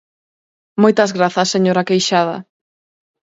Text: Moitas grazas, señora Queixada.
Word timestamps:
Moitas 0.83 1.11
grazas, 1.17 1.51
señora 1.55 1.87
Queixada. 1.89 2.37